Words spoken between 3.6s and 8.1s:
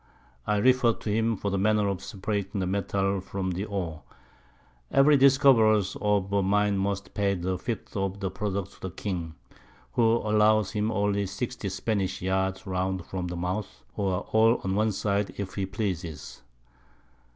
Oar. Every Discoverer of a Mine must pay the 5_th_